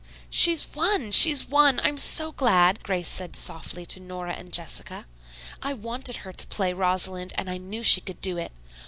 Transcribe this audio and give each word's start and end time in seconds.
"She's 0.31 0.67
won! 0.73 1.11
She's 1.11 1.47
won! 1.47 1.79
I'm 1.79 1.99
so 1.99 2.31
glad," 2.31 2.81
Grace 2.83 3.07
said 3.07 3.35
softly 3.35 3.85
to 3.85 3.99
Nora 3.99 4.33
and 4.33 4.51
Jessica. 4.51 5.05
"I 5.61 5.73
wanted 5.73 6.15
her 6.25 6.33
to 6.33 6.47
play 6.47 6.73
Rosalind, 6.73 7.33
and 7.35 7.47
I 7.47 7.57
knew 7.59 7.83
she 7.83 8.01
could 8.01 8.19
do 8.19 8.39
it. 8.39 8.51